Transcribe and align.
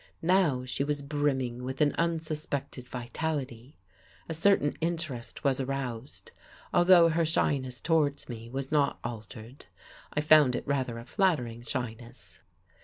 Now 0.23 0.65
she 0.65 0.83
was 0.83 1.03
brimming 1.03 1.61
with 1.63 1.79
an 1.79 1.93
unsuspected 1.95 2.87
vitality. 2.87 3.77
A 4.27 4.33
certain 4.33 4.75
interest 4.81 5.43
was 5.43 5.59
aroused, 5.61 6.31
although 6.73 7.09
her 7.09 7.23
shyness 7.23 7.79
towards 7.79 8.27
me 8.27 8.49
was 8.49 8.71
not 8.71 8.97
altered. 9.03 9.67
I 10.11 10.21
found 10.21 10.55
it 10.55 10.65
rather 10.65 10.97
a 10.97 11.05
flattering 11.05 11.61
shyness. 11.61 12.39